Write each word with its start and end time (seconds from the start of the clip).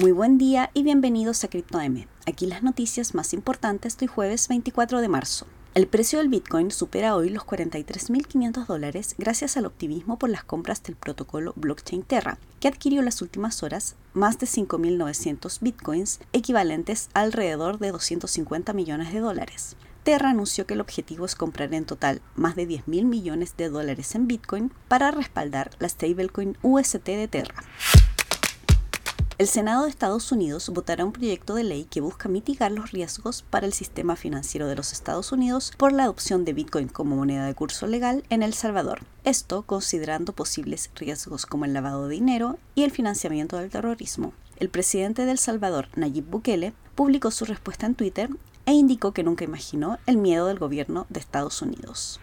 Muy 0.00 0.12
buen 0.12 0.38
día 0.38 0.70
y 0.74 0.84
bienvenidos 0.84 1.42
a 1.42 1.48
CryptoM. 1.48 2.06
Aquí 2.24 2.46
las 2.46 2.62
noticias 2.62 3.16
más 3.16 3.34
importantes 3.34 3.98
de 3.98 4.04
hoy 4.04 4.12
jueves 4.14 4.46
24 4.46 5.00
de 5.00 5.08
marzo. 5.08 5.48
El 5.74 5.88
precio 5.88 6.20
del 6.20 6.28
Bitcoin 6.28 6.70
supera 6.70 7.16
hoy 7.16 7.30
los 7.30 7.42
43.500 7.42 8.66
dólares 8.66 9.16
gracias 9.18 9.56
al 9.56 9.66
optimismo 9.66 10.16
por 10.16 10.30
las 10.30 10.44
compras 10.44 10.84
del 10.84 10.94
protocolo 10.94 11.52
blockchain 11.56 12.04
Terra, 12.04 12.38
que 12.60 12.68
adquirió 12.68 13.00
en 13.00 13.06
las 13.06 13.22
últimas 13.22 13.64
horas 13.64 13.96
más 14.12 14.38
de 14.38 14.46
5.900 14.46 15.58
Bitcoins, 15.62 16.20
equivalentes 16.32 17.10
a 17.14 17.22
alrededor 17.22 17.80
de 17.80 17.90
250 17.90 18.72
millones 18.74 19.12
de 19.12 19.18
dólares. 19.18 19.76
Terra 20.04 20.30
anunció 20.30 20.64
que 20.64 20.74
el 20.74 20.80
objetivo 20.80 21.26
es 21.26 21.34
comprar 21.34 21.74
en 21.74 21.84
total 21.84 22.22
más 22.36 22.54
de 22.54 22.68
10.000 22.68 23.04
millones 23.04 23.56
de 23.56 23.68
dólares 23.68 24.14
en 24.14 24.28
Bitcoin 24.28 24.72
para 24.86 25.10
respaldar 25.10 25.72
la 25.80 25.88
stablecoin 25.88 26.56
UST 26.62 27.04
de 27.04 27.28
Terra. 27.28 27.64
El 29.38 29.46
Senado 29.46 29.84
de 29.84 29.90
Estados 29.90 30.32
Unidos 30.32 30.68
votará 30.68 31.04
un 31.04 31.12
proyecto 31.12 31.54
de 31.54 31.62
ley 31.62 31.84
que 31.84 32.00
busca 32.00 32.28
mitigar 32.28 32.72
los 32.72 32.90
riesgos 32.90 33.42
para 33.42 33.66
el 33.66 33.72
sistema 33.72 34.16
financiero 34.16 34.66
de 34.66 34.74
los 34.74 34.92
Estados 34.92 35.30
Unidos 35.30 35.72
por 35.76 35.92
la 35.92 36.02
adopción 36.02 36.44
de 36.44 36.54
Bitcoin 36.54 36.88
como 36.88 37.14
moneda 37.14 37.46
de 37.46 37.54
curso 37.54 37.86
legal 37.86 38.24
en 38.30 38.42
El 38.42 38.52
Salvador. 38.52 39.02
Esto 39.22 39.62
considerando 39.62 40.32
posibles 40.32 40.90
riesgos 40.96 41.46
como 41.46 41.66
el 41.66 41.72
lavado 41.72 42.08
de 42.08 42.16
dinero 42.16 42.58
y 42.74 42.82
el 42.82 42.90
financiamiento 42.90 43.56
del 43.56 43.70
terrorismo. 43.70 44.32
El 44.56 44.70
presidente 44.70 45.24
de 45.24 45.30
El 45.30 45.38
Salvador, 45.38 45.86
Nayib 45.94 46.24
Bukele, 46.24 46.72
publicó 46.96 47.30
su 47.30 47.44
respuesta 47.44 47.86
en 47.86 47.94
Twitter 47.94 48.30
e 48.66 48.72
indicó 48.72 49.12
que 49.12 49.22
nunca 49.22 49.44
imaginó 49.44 50.00
el 50.06 50.16
miedo 50.16 50.48
del 50.48 50.58
gobierno 50.58 51.06
de 51.10 51.20
Estados 51.20 51.62
Unidos 51.62 52.18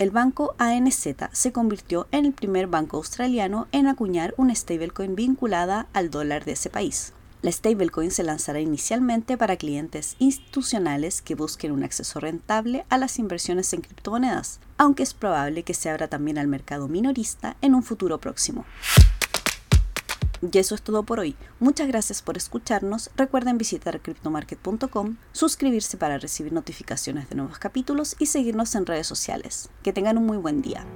el 0.00 0.10
banco 0.10 0.54
ANZ 0.56 1.08
se 1.30 1.52
convirtió 1.52 2.08
en 2.10 2.24
el 2.24 2.32
primer 2.32 2.68
banco 2.68 2.96
australiano 2.96 3.68
en 3.70 3.86
acuñar 3.86 4.32
una 4.38 4.54
stablecoin 4.54 5.14
vinculada 5.14 5.88
al 5.92 6.08
dólar 6.08 6.46
de 6.46 6.52
ese 6.52 6.70
país. 6.70 7.12
La 7.42 7.52
stablecoin 7.52 8.10
se 8.10 8.22
lanzará 8.22 8.60
inicialmente 8.60 9.36
para 9.36 9.58
clientes 9.58 10.16
institucionales 10.18 11.20
que 11.20 11.34
busquen 11.34 11.72
un 11.72 11.84
acceso 11.84 12.18
rentable 12.18 12.86
a 12.88 12.96
las 12.96 13.18
inversiones 13.18 13.74
en 13.74 13.82
criptomonedas, 13.82 14.60
aunque 14.78 15.02
es 15.02 15.12
probable 15.12 15.64
que 15.64 15.74
se 15.74 15.90
abra 15.90 16.08
también 16.08 16.38
al 16.38 16.48
mercado 16.48 16.88
minorista 16.88 17.58
en 17.60 17.74
un 17.74 17.82
futuro 17.82 18.18
próximo. 18.18 18.64
Y 20.42 20.58
eso 20.58 20.74
es 20.74 20.82
todo 20.82 21.02
por 21.02 21.20
hoy. 21.20 21.36
Muchas 21.58 21.88
gracias 21.88 22.22
por 22.22 22.36
escucharnos. 22.36 23.10
Recuerden 23.16 23.58
visitar 23.58 24.00
cryptomarket.com, 24.00 25.16
suscribirse 25.32 25.96
para 25.96 26.18
recibir 26.18 26.52
notificaciones 26.52 27.28
de 27.28 27.36
nuevos 27.36 27.58
capítulos 27.58 28.16
y 28.18 28.26
seguirnos 28.26 28.74
en 28.74 28.86
redes 28.86 29.06
sociales. 29.06 29.68
Que 29.82 29.92
tengan 29.92 30.18
un 30.18 30.26
muy 30.26 30.38
buen 30.38 30.62
día. 30.62 30.86